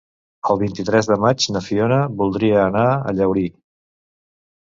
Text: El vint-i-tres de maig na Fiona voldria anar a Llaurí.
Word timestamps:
El 0.51 0.59
vint-i-tres 0.61 1.09
de 1.09 1.17
maig 1.25 1.45
na 1.57 1.61
Fiona 1.65 1.99
voldria 2.21 2.57
anar 2.63 2.85
a 2.93 3.13
Llaurí. 3.19 3.47